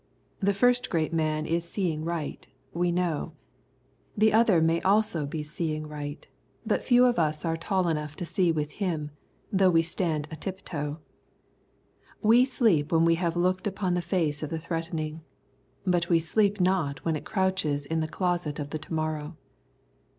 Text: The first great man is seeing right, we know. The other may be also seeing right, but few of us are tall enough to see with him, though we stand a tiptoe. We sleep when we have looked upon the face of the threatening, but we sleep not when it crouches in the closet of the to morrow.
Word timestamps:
The 0.39 0.55
first 0.55 0.89
great 0.89 1.13
man 1.13 1.45
is 1.45 1.63
seeing 1.63 2.03
right, 2.03 2.47
we 2.73 2.91
know. 2.91 3.33
The 4.17 4.33
other 4.33 4.59
may 4.59 4.79
be 4.79 4.83
also 4.83 5.29
seeing 5.43 5.85
right, 5.87 6.27
but 6.65 6.83
few 6.83 7.05
of 7.05 7.19
us 7.19 7.45
are 7.45 7.55
tall 7.55 7.87
enough 7.87 8.15
to 8.15 8.25
see 8.25 8.51
with 8.51 8.71
him, 8.71 9.11
though 9.51 9.69
we 9.69 9.83
stand 9.83 10.27
a 10.31 10.35
tiptoe. 10.35 10.99
We 12.19 12.45
sleep 12.45 12.91
when 12.91 13.05
we 13.05 13.13
have 13.21 13.35
looked 13.37 13.67
upon 13.67 13.93
the 13.93 14.01
face 14.01 14.41
of 14.41 14.49
the 14.49 14.57
threatening, 14.57 15.21
but 15.85 16.09
we 16.09 16.17
sleep 16.17 16.59
not 16.59 17.05
when 17.05 17.15
it 17.15 17.23
crouches 17.23 17.85
in 17.85 17.99
the 17.99 18.07
closet 18.07 18.57
of 18.57 18.71
the 18.71 18.79
to 18.79 18.93
morrow. 18.95 19.37